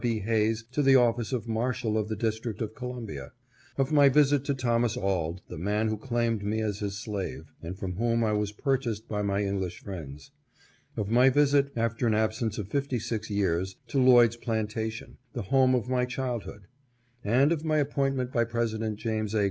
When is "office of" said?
0.95-1.47